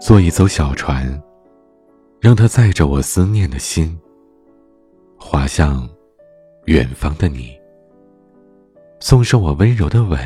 [0.00, 1.22] 做一艘小船，
[2.20, 3.96] 让它载着我思念的心，
[5.18, 5.86] 划向
[6.64, 7.54] 远方的你。
[8.98, 10.18] 送上我温柔的吻，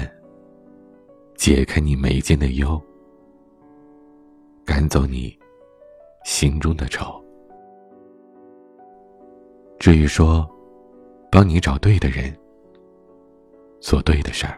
[1.34, 2.80] 解开你眉间的忧，
[4.64, 5.36] 赶走你
[6.24, 7.20] 心中的愁。
[9.80, 10.48] 至于说，
[11.32, 12.32] 帮你找对的人，
[13.80, 14.56] 做对的事儿。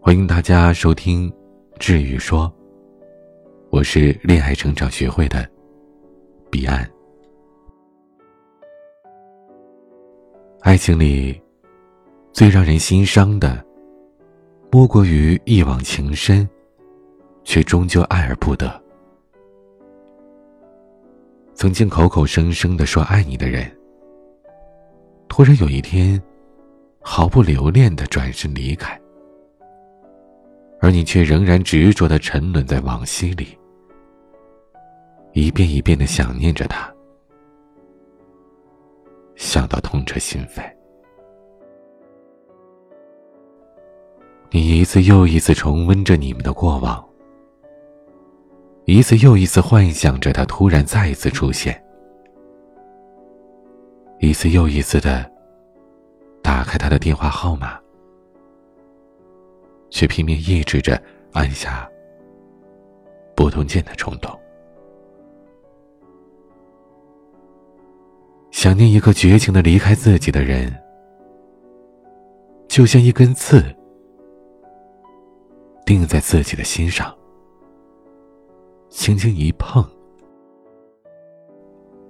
[0.00, 1.30] 欢迎大家收听
[1.80, 2.44] 《治愈说》，
[3.70, 5.50] 我是恋爱成长学会的
[6.50, 6.88] 彼岸。
[10.60, 11.40] 爱情里，
[12.34, 13.64] 最让人心伤的，
[14.70, 16.46] 莫过于一往情深，
[17.44, 18.70] 却终究爱而不得。
[21.54, 23.74] 曾经口口声声的说爱你的人，
[25.28, 26.22] 突然有一天，
[27.00, 28.99] 毫不留恋的转身离开。
[30.80, 33.56] 而你却仍然执着的沉沦在往昔里，
[35.32, 36.92] 一遍一遍的想念着他，
[39.36, 40.62] 想到痛彻心扉。
[44.50, 47.08] 你一次又一次重温着你们的过往，
[48.84, 51.80] 一次又一次幻想着他突然再一次出现，
[54.18, 55.30] 一次又一次的
[56.42, 57.79] 打开他的电话号码。
[59.90, 61.00] 却拼命抑制着
[61.32, 61.90] 按下
[63.34, 64.30] 拨通键的冲动。
[68.50, 70.70] 想念一个绝情的离开自己的人，
[72.68, 73.64] 就像一根刺
[75.86, 77.16] 钉在自己的心上，
[78.90, 79.82] 轻轻一碰，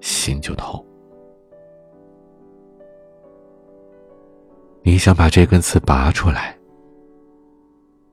[0.01, 0.85] 心就痛。
[4.83, 6.60] 你想把这根刺拔出来。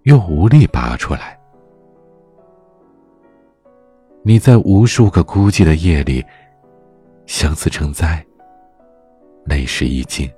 [0.08, 1.38] 又无力拔出来。
[4.23, 6.25] 你在无数个孤寂的夜里，
[7.25, 8.25] 相思成灾，
[9.44, 10.29] 泪湿衣襟。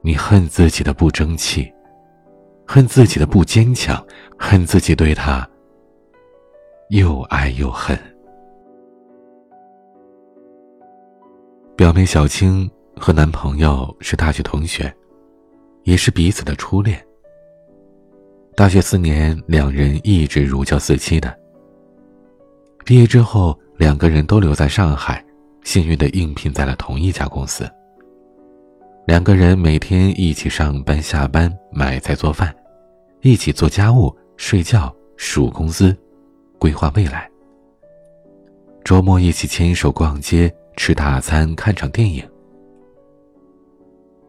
[0.00, 1.72] 你恨自己的不争气，
[2.66, 4.04] 恨自己的不坚强，
[4.36, 5.48] 恨自己对他
[6.88, 7.96] 又爱又恨。
[11.76, 14.92] 表妹小青和男朋友是大学同学。
[15.88, 17.02] 也是彼此的初恋。
[18.54, 21.34] 大学四年，两人一直如胶似漆的。
[22.84, 25.24] 毕业之后，两个人都留在上海，
[25.64, 27.66] 幸运的应聘在了同一家公司。
[29.06, 32.54] 两个人每天一起上班、下班、买菜、做饭，
[33.22, 35.96] 一起做家务、睡觉、数工资、
[36.58, 37.26] 规划未来。
[38.84, 42.22] 周末一起牵手逛街、吃大餐、看场电影。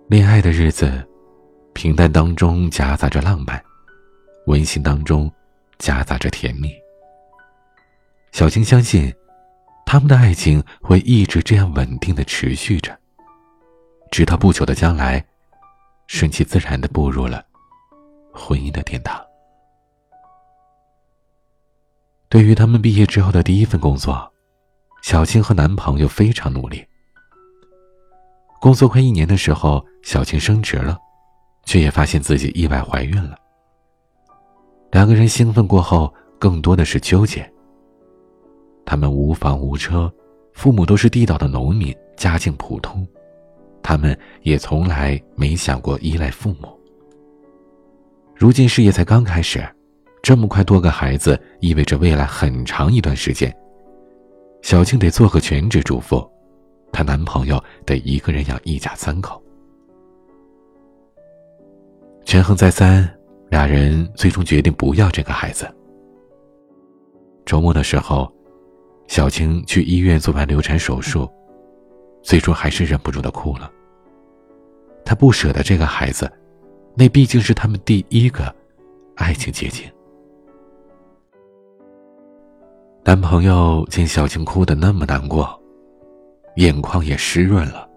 [0.08, 1.06] 恋爱的日子。
[1.80, 3.64] 平淡当中夹杂着浪漫，
[4.48, 5.32] 温馨当中
[5.78, 6.76] 夹杂着甜蜜。
[8.34, 9.16] 小青相信，
[9.86, 13.00] 他们的爱情会一直这样稳定的持续着，
[14.12, 15.26] 直到不久的将来，
[16.08, 17.46] 顺其自然的步入了
[18.34, 19.18] 婚姻的殿堂。
[22.28, 24.30] 对于他们毕业之后的第一份工作，
[25.02, 26.86] 小青和男朋友非常努力。
[28.60, 31.00] 工作快一年的时候，小青升职了。
[31.66, 33.38] 却也发现自己意外怀孕了。
[34.92, 37.47] 两个人兴奋过后，更多的是纠结。
[38.86, 40.12] 他们无房无车，
[40.53, 43.08] 父母都是地道的农民，家境普通，
[43.84, 46.68] 他们也从来没想过依赖父母。
[48.36, 49.64] 如今事业才刚开始，
[50.24, 53.56] 这么快多个孩子，意味着未来很长一段时间，
[54.64, 56.28] 小静得做个全职主妇，
[56.92, 59.40] 她男朋友得一个人养一家三口。
[62.30, 63.10] 权衡再三，
[63.50, 65.68] 俩人最终决定不要这个孩子。
[67.44, 68.32] 周末的时候，
[69.08, 71.28] 小青去医院做完流产手术，
[72.22, 73.72] 最终还是忍不住的哭了。
[75.04, 76.31] 她不舍得这个孩子，
[76.94, 78.56] 那毕竟是他们第一个
[79.16, 79.92] 爱情结晶。
[83.04, 85.60] 男朋友见小青哭得那么难过，
[86.58, 87.90] 眼眶也湿润了。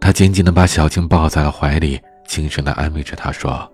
[0.00, 2.00] 他紧紧的把小青抱在了怀里。
[2.24, 3.70] 轻声的安慰着他说：“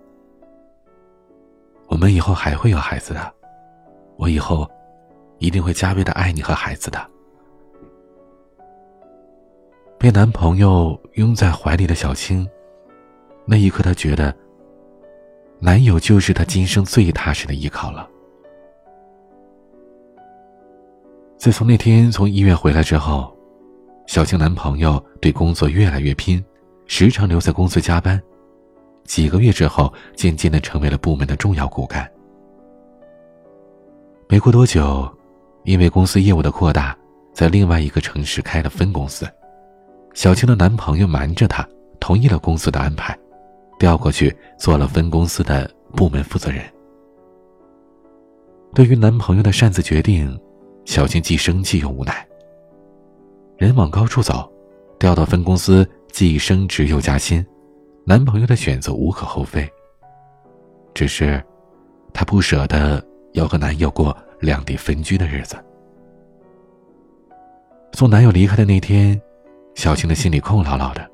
[1.88, 3.32] 我们以后还会有孩子的，
[4.16, 4.68] 我以后
[5.38, 6.98] 一定会加倍的爱你和孩子的。”
[9.98, 12.48] 被男朋友拥在怀里的小青，
[13.44, 14.34] 那一刻她觉得，
[15.58, 18.08] 男友就是她今生最踏实的依靠了。
[21.36, 23.36] 自从那天从医院回来之后，
[24.06, 26.44] 小青男朋友对工作越来越拼，
[26.86, 28.20] 时常留在公司加班。
[29.08, 32.08] 几个月之后，渐渐的成为了部门的重要骨干。
[34.28, 35.10] 没过多久，
[35.64, 36.96] 因为公司业务的扩大，
[37.32, 39.26] 在另外一个城市开了分公司。
[40.12, 41.66] 小青的男朋友瞒着她，
[41.98, 43.18] 同意了公司的安排，
[43.78, 46.62] 调过去做了分公司的部门负责人。
[48.74, 50.38] 对于男朋友的擅自决定，
[50.84, 52.26] 小青既生气又无奈。
[53.56, 54.52] 人往高处走，
[54.98, 57.44] 调到分公司既升职又加薪，
[58.08, 59.70] 男朋友的选择无可厚非。
[60.94, 61.44] 只是，
[62.14, 65.62] 她不舍得要和男友过两地分居的日子。
[67.92, 69.20] 送男友离开的那天，
[69.74, 71.06] 小青的心里空落落的，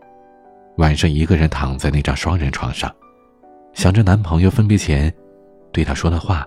[0.77, 2.89] 晚上一个人躺在那张双人床上，
[3.73, 5.13] 想着男朋友分别前
[5.73, 6.47] 对她说的话。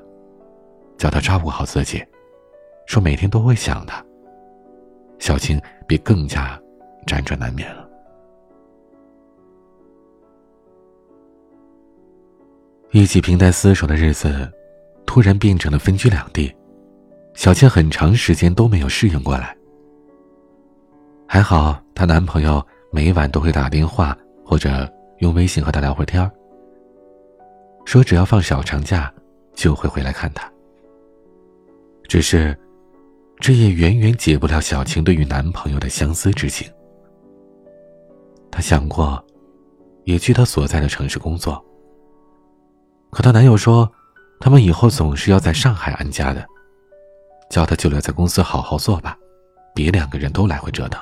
[0.98, 2.02] 叫她照顾好自己，
[2.86, 4.02] 说每天都会想他。
[5.20, 6.58] 小青便更加
[7.06, 7.87] 辗转难眠了。
[12.92, 14.52] 一起平淡厮守的日子，
[15.06, 16.54] 突然变成了分居两地，
[17.34, 19.56] 小倩很长时间都没有适应过来。
[21.28, 24.90] 还好她男朋友每晚都会打电话或者
[25.20, 26.32] 用微信和她聊会天
[27.86, 29.14] 说只要放小长假
[29.54, 30.50] 就会回来看她。
[32.08, 32.58] 只是，
[33.40, 36.66] 这也远远解不了小青对于男朋友的相思之情。
[38.50, 39.22] 她想过，
[40.06, 41.64] 也去她所在的城市工作。
[43.12, 43.92] 可她男友说，
[44.40, 46.46] 他们以后总是要在上海安家的，
[47.50, 49.18] 叫她就留在公司好好做吧，
[49.74, 51.02] 别两个人都来回折腾。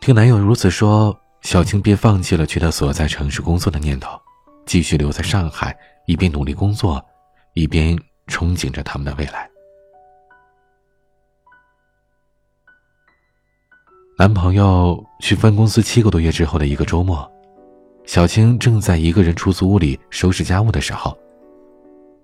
[0.00, 4.20] 听男友如此说，小青便放弃了去她所在城市工作的念头，
[4.66, 5.76] 继续留在上海，
[6.06, 7.04] 一边努力工作，
[7.52, 7.98] 一边。
[8.26, 9.46] 憧憬着他们的未来。
[14.18, 17.30] 男朋友去分公司七个多月之后的一个周末，
[18.04, 21.16] 小青正在一个人出租屋里收拾家务的时候，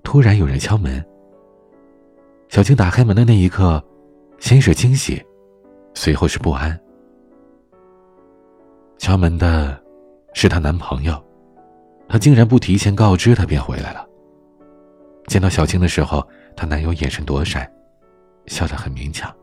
[0.03, 1.05] 突然有人敲门。
[2.49, 3.83] 小青打开门的那一刻，
[4.39, 5.25] 先是惊喜，
[5.95, 6.79] 随后是不安。
[8.99, 9.81] 敲门的
[10.35, 11.21] 是她男朋友，
[12.07, 14.07] 他竟然不提前告知她便回来了。
[15.27, 17.71] 见到小青的时候，她男友眼神躲闪，
[18.47, 19.35] 笑得很勉强。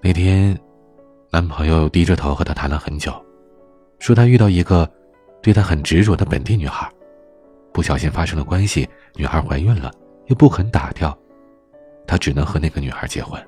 [0.00, 0.56] 那天，
[1.30, 3.12] 男朋友低着头和她谈了很久，
[4.06, 4.88] 说他遇到一个
[5.42, 6.88] 对他很执着的本地女孩，
[7.72, 9.92] 不小心发生了关系，女孩怀孕了，
[10.26, 11.12] 又不肯打掉，
[12.06, 13.44] 他只能和那个女孩结婚。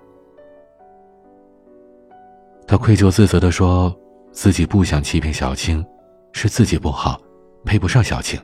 [2.66, 3.96] 他愧疚自责地说，
[4.32, 5.86] 自己不想欺骗小青，
[6.32, 7.20] 是自己不好，
[7.64, 8.36] 配不上小青。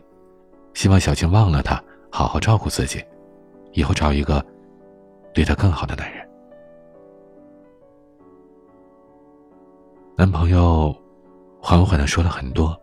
[0.73, 1.83] 希望小青忘了他，
[2.13, 3.05] 好好照顾自己，
[3.73, 4.41] 以后找一个
[5.33, 6.25] 对她更好的男人。
[10.17, 10.95] 男朋友
[11.67, 12.79] 缓缓的说了很多，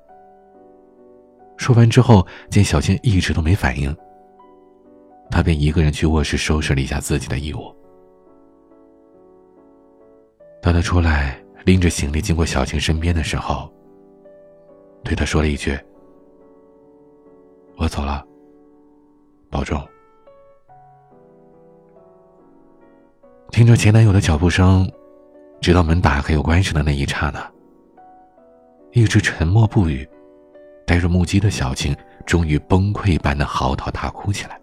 [1.56, 3.95] 说完之后，见小青一直都没反应，
[5.30, 7.72] 他便一个人去卧室收拾了一下自己的衣物。
[10.63, 13.72] 当他出来拎着行李经过小青身边的时候，
[15.04, 15.80] 对她说了一句。
[17.77, 18.25] 我走了，
[19.51, 19.80] 保重。
[23.51, 24.92] 听着前男友的脚步声，
[25.62, 27.51] 直到门打开又关上的那一刹那，
[28.93, 30.07] 一直沉默不语、
[30.86, 31.95] 呆若木鸡的小青，
[32.25, 34.60] 终于崩溃般的嚎啕大哭起来。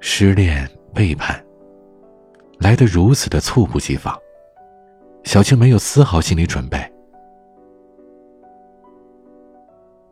[0.00, 1.44] 失恋、背叛，
[2.58, 4.16] 来得如此的猝不及防，
[5.24, 6.78] 小青没有丝毫心理准备。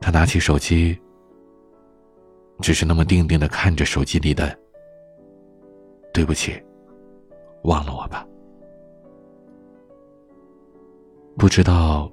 [0.00, 0.96] 他拿起手机，
[2.60, 4.56] 只是那么定定的看着手机里的
[6.12, 6.62] “对不起，
[7.62, 8.26] 忘了我吧”。
[11.36, 12.10] 不知道，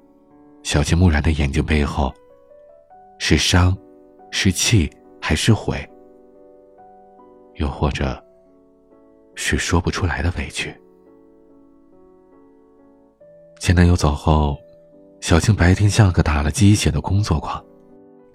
[0.62, 2.12] 小青木然的眼睛背后，
[3.18, 3.76] 是伤，
[4.30, 5.88] 是气，还是悔？
[7.54, 8.22] 又或者，
[9.34, 10.74] 是说不出来的委屈？
[13.60, 14.58] 前男友走后，
[15.20, 17.64] 小青白天像个打了鸡血的工作狂。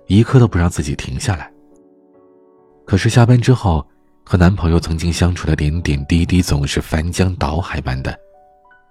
[0.06, 1.52] 一刻都不让自己停下来。
[2.86, 3.86] 可是下班之后，
[4.24, 8.18] 和男朋友曾经相处的点点滴滴，总是翻江倒海般的，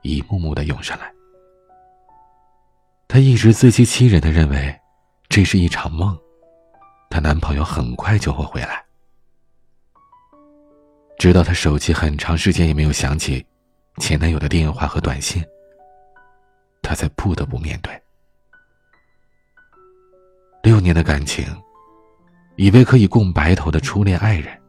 [0.02, 1.10] 一幕幕的涌上来。
[3.08, 4.78] 她一直自欺欺人的认为，
[5.28, 6.18] 这是一场梦，
[7.08, 8.84] 她男朋友很快就会回来。
[11.18, 13.44] 直到她手机很长时间也没有响起
[13.98, 15.42] 前男友的电话和短信，
[16.82, 18.02] 她才不得不面对。
[20.62, 21.46] 六年的感情，
[22.56, 24.60] 以为可以共白头的初恋爱人，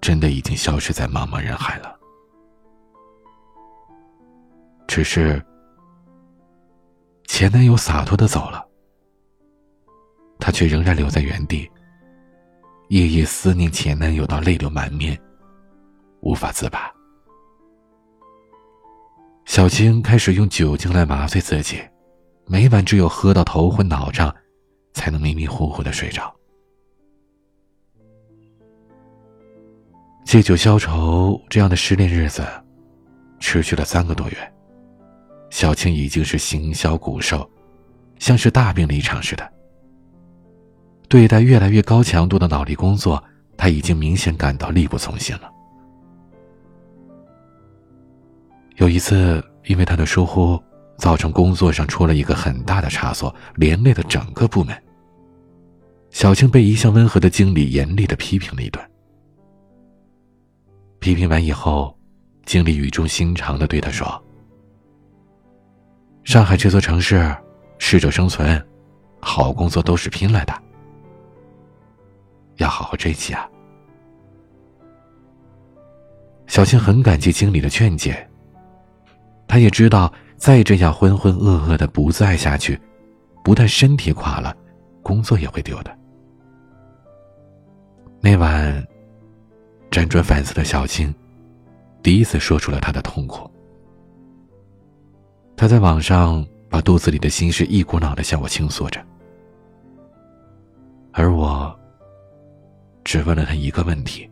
[0.00, 1.96] 真的已经消失在茫茫人海了。
[4.88, 5.40] 只是，
[7.32, 8.66] 前男友洒脱的走了，
[10.40, 11.70] 她却仍然留在原地，
[12.88, 15.18] 夜夜思念前男友到泪流满面，
[16.22, 16.92] 无法自拔。
[19.46, 21.80] 小青开始用酒精来麻醉自己，
[22.46, 24.34] 每晚只有喝到头昏脑胀，
[24.92, 26.34] 才能迷迷糊糊的睡着。
[30.24, 32.44] 借酒消愁这样的失恋日子，
[33.38, 34.52] 持续了三个多月。
[35.50, 37.48] 小青已经是形销骨瘦，
[38.18, 39.52] 像是大病了一场似的。
[41.08, 43.22] 对待越来越高强度的脑力工作，
[43.56, 45.50] 他已经明显感到力不从心了。
[48.76, 50.58] 有一次，因为他的疏忽，
[50.96, 54.74] 造成工作上出了一个很大的差错，连累了整个部门。
[56.10, 58.82] 小青被一向温和的经理严厉的批评了一顿。
[61.00, 61.96] 批评完以后，
[62.46, 64.22] 经理语重心长的对他说。
[66.30, 67.36] 上海这座城市，
[67.78, 68.64] 适者生存，
[69.20, 70.54] 好工作都是拼来的，
[72.58, 73.50] 要好好珍惜啊！
[76.46, 78.30] 小青很感激经理的劝解，
[79.48, 82.80] 他也知道再这样浑浑噩噩的不再下去，
[83.42, 84.56] 不但身体垮了，
[85.02, 85.98] 工作也会丢的。
[88.20, 88.86] 那晚，
[89.90, 91.12] 辗转反侧的小青，
[92.04, 93.50] 第一次说出了她的痛苦。
[95.60, 98.98] 他在网上把肚子里的心事一股脑的向我倾诉着，
[101.12, 101.78] 而我
[103.04, 104.26] 只问了他一个问题：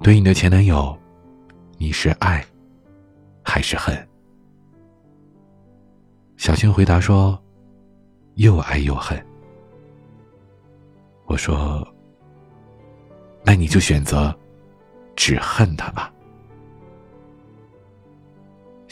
[0.00, 0.98] 对你的前男友，
[1.76, 2.42] 你是爱
[3.44, 3.94] 还是恨？
[6.38, 7.38] 小青回答说
[8.36, 9.22] ：“又爱又恨。”
[11.28, 11.86] 我说
[13.44, 14.34] ：“那你就选择
[15.14, 16.10] 只恨他吧。”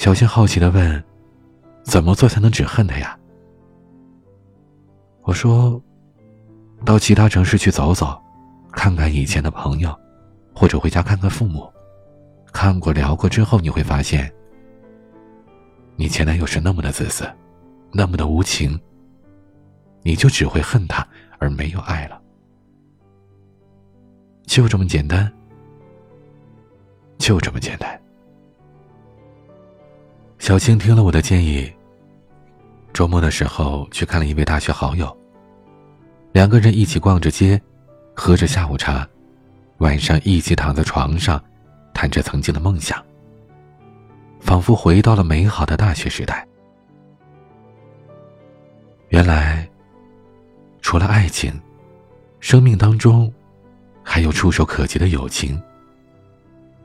[0.05, 1.03] 小新好奇的问
[1.83, 3.19] ：“怎么做才能只恨他呀？”
[5.25, 5.83] 我说
[6.85, 8.23] ：“到其他城市去走走，
[8.71, 9.99] 看看以前的朋友，
[10.55, 11.73] 或者回家看看父母。
[12.53, 14.31] 看过聊过之后，你会发现，
[15.97, 17.27] 你前男友是那么的自私，
[17.91, 18.79] 那么的无情。
[20.03, 21.03] 你就只会恨他，
[21.39, 22.21] 而没有爱了。
[24.43, 25.33] 就这么简单，
[27.17, 27.99] 就这么简单。”
[30.45, 31.73] 小青听了我的建议。
[32.93, 35.11] 周末的时候去看了一位大学好友。
[36.33, 37.59] 两个人一起逛着街，
[38.15, 39.09] 喝着下午茶，
[39.79, 41.43] 晚上一起躺在床上，
[41.95, 43.03] 谈着曾经的梦想。
[44.39, 46.47] 仿佛回到了美好的大学时代。
[49.09, 49.67] 原来，
[50.83, 51.59] 除了爱情，
[52.41, 53.33] 生命当中
[54.03, 55.59] 还有触手可及的友情，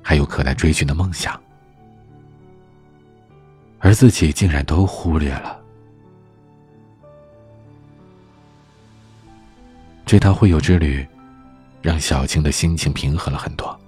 [0.02, 1.38] 还有可待追寻的梦想。
[3.80, 5.60] 而自己竟然都忽略了。
[10.06, 11.08] 这趟会友之旅，
[11.82, 13.80] 让小青的心情平和了很多，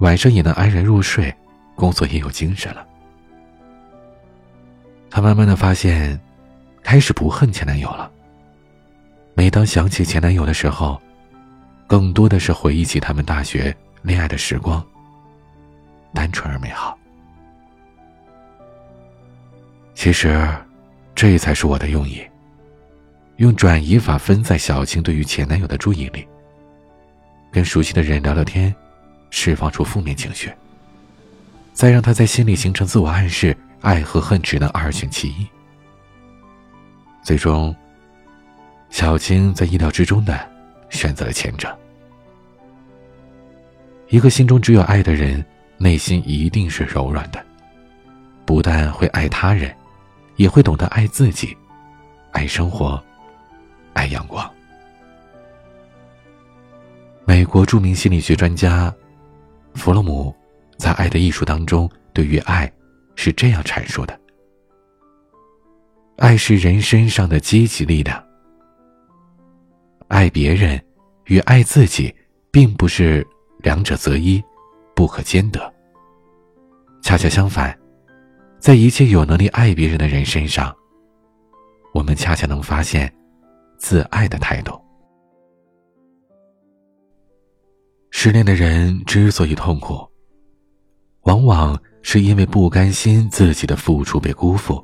[0.00, 1.34] 晚上也能安然入睡，
[1.74, 2.86] 工作也有精神了。
[5.10, 6.18] 她慢慢的发现，
[6.82, 8.10] 开始不恨前男友了。
[9.34, 11.00] 每当想起前男友的时候，
[11.86, 14.82] 更多的是回忆起他们大学恋爱的时光，
[16.14, 16.98] 单纯而美好。
[20.02, 20.36] 其实，
[21.14, 22.20] 这才是我的用意。
[23.36, 26.26] 用转移法分散小青对于前男友的注意力，
[27.52, 28.74] 跟熟悉的人聊聊天，
[29.30, 30.52] 释放出负面情绪，
[31.72, 35.46] 再让他在心里形成自我暗示：爱和恨只能二选其一。
[37.22, 37.72] 最终，
[38.90, 40.36] 小青在意料之中的
[40.90, 41.78] 选择了前者。
[44.08, 45.44] 一个心中只有爱的人，
[45.78, 47.40] 内心一定是柔软的，
[48.44, 49.72] 不但会爱他人。
[50.36, 51.56] 也会懂得爱自己，
[52.32, 53.02] 爱生活，
[53.92, 54.48] 爱阳光。
[57.24, 58.92] 美国著名心理学专家
[59.74, 60.34] 弗洛姆
[60.76, 62.70] 在《爱的艺术》当中对于爱
[63.14, 64.18] 是这样阐述的：
[66.16, 68.22] 爱是人身上的积极力量。
[70.08, 70.82] 爱别人
[71.26, 72.14] 与爱自己，
[72.50, 73.26] 并不是
[73.58, 74.42] 两者择一，
[74.94, 75.72] 不可兼得。
[77.02, 77.81] 恰恰相反。
[78.62, 80.72] 在一切有能力爱别人的人身上，
[81.92, 83.12] 我们恰恰能发现
[83.76, 84.80] 自爱的态度。
[88.12, 90.08] 失恋的人之所以痛苦，
[91.22, 94.80] 往往是因为不甘心自己的付出被辜负，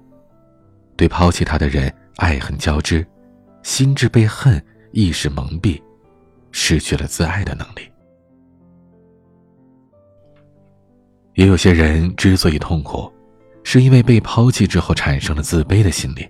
[0.96, 3.06] 对抛弃他的人爱恨交织，
[3.62, 5.80] 心智被恨意识蒙蔽，
[6.50, 7.88] 失去了自爱的能力。
[11.34, 13.08] 也有些人之所以痛苦。
[13.70, 16.26] 是因为被抛弃之后产生了自卑的心理，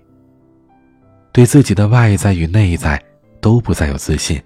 [1.31, 3.01] 对自己的外在与内在
[3.39, 4.43] 都不再有自信，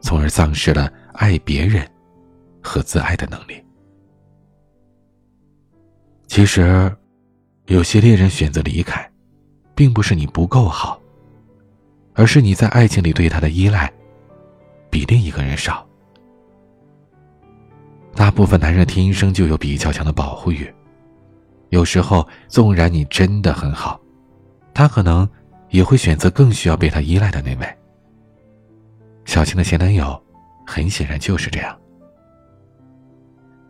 [0.00, 1.88] 从而丧失了爱别人
[2.60, 3.64] 和自爱的能力。
[6.26, 6.92] 其实，
[7.66, 9.08] 有些恋人选择离开，
[9.76, 11.00] 并不是你不够好，
[12.14, 13.88] 而是你在爱情里对他的依赖
[14.90, 15.86] 比另一个人少。
[18.12, 20.68] 大部分男人天生就有比较强的保护欲，
[21.70, 24.00] 有时候纵然你真的很好，
[24.72, 25.28] 他可能
[25.70, 27.78] 也会选择更需要被他依赖的那位。
[29.24, 30.20] 小青的前男友，
[30.66, 31.78] 很显然就是这样。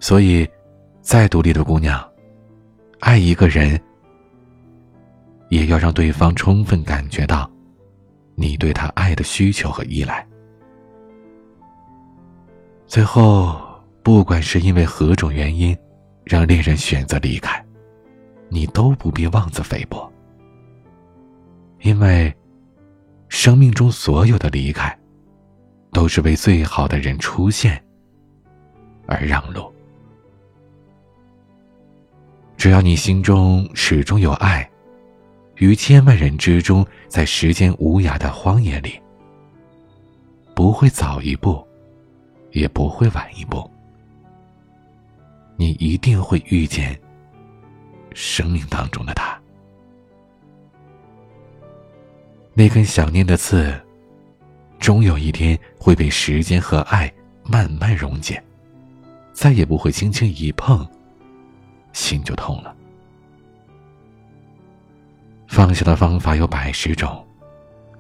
[0.01, 0.49] 所以，
[1.01, 2.07] 再独立的姑娘，
[3.01, 3.81] 爱一个人，
[5.49, 7.51] 也要让对方充分感觉到，
[8.35, 10.27] 你对他爱的需求和依赖。
[12.87, 13.67] 最后。
[14.01, 15.77] 不管是因为何种原因，
[16.25, 17.63] 让恋人选择离开，
[18.49, 20.11] 你都不必妄自菲薄。
[21.81, 22.35] 因为，
[23.29, 24.99] 生命中所有的离开，
[25.93, 27.83] 都是为最好的人出现
[29.07, 29.73] 而让路。
[32.57, 34.69] 只要你心中始终有爱，
[35.57, 39.01] 于千万人之中，在时间无涯的荒野里，
[40.55, 41.65] 不会早一步，
[42.51, 43.71] 也不会晚一步。
[45.57, 46.99] 你一定会遇见
[48.21, 49.39] 生命当中的他，
[52.53, 53.73] 那根想念的刺，
[54.81, 57.13] 终有一天会被时间和爱
[57.45, 58.43] 慢慢溶解，
[59.33, 60.85] 再也不会轻轻一碰，
[61.93, 62.75] 心就痛了。
[65.47, 67.25] 放下的方法有百十种，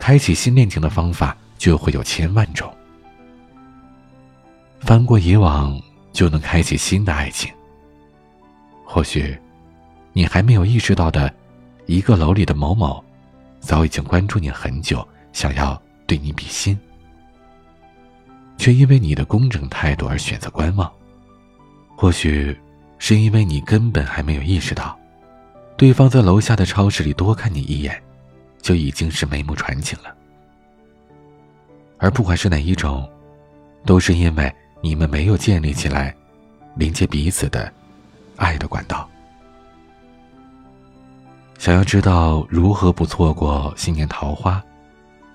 [0.00, 2.68] 开启新恋情的方法就会有千万种。
[4.80, 5.80] 翻过以往。
[6.10, 7.52] 就能开启新的爱情。
[8.84, 9.38] 或许，
[10.12, 11.32] 你还没有意识到的，
[11.86, 13.02] 一个楼里的某某，
[13.60, 16.78] 早已经关注你很久，想要对你比心，
[18.56, 20.90] 却因为你的公正态度而选择观望。
[21.96, 22.56] 或许，
[22.98, 24.98] 是因为你根本还没有意识到，
[25.76, 28.02] 对方在楼下的超市里多看你一眼，
[28.60, 30.14] 就已经是眉目传情了。
[31.98, 33.08] 而不管是哪一种，
[33.84, 34.54] 都是因为。
[34.80, 36.14] 你们没有建立起来
[36.76, 37.72] 连接彼此的
[38.36, 39.10] 爱的管道。
[41.58, 44.62] 想要知道如何不错过新年桃花，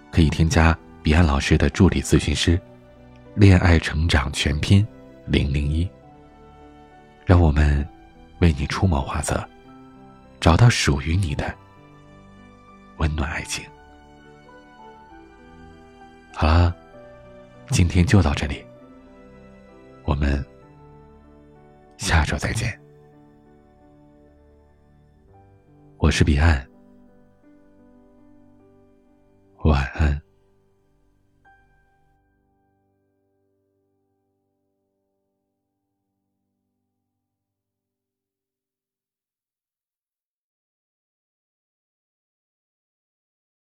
[0.10, 2.60] 可以添加彼岸老师的助理咨询师
[3.36, 4.88] “恋爱成长全拼
[5.26, 5.88] 零零一”，
[7.26, 7.86] 让我们
[8.40, 9.46] 为你出谋划策，
[10.40, 11.54] 找到属于你的
[12.98, 13.64] 温暖爱情。
[16.34, 16.74] 好了，
[17.70, 18.64] 今天就到这里。
[20.06, 20.44] 我们
[21.98, 22.83] 下周再见。
[26.04, 26.68] 我是彼岸。
[29.64, 30.23] 晚安。